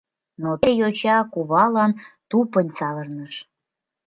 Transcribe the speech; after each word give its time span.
Но 0.41 0.49
теве 0.61 0.75
йоча 0.79 1.17
кувалан 1.33 1.91
тупынь 2.29 2.71
савырныш. 2.77 3.33